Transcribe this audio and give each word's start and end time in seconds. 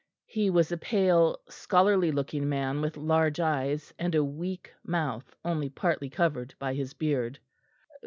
He 0.25 0.49
was 0.49 0.71
a 0.71 0.77
pale 0.77 1.37
scholarly 1.47 2.11
looking 2.11 2.49
man 2.49 2.81
with 2.81 2.97
large 2.97 3.39
eyes, 3.39 3.93
and 3.99 4.15
a 4.15 4.23
weak 4.23 4.73
mouth 4.83 5.35
only 5.45 5.69
partly 5.69 6.09
covered 6.09 6.55
by 6.57 6.73
his 6.73 6.95
beard. 6.95 7.37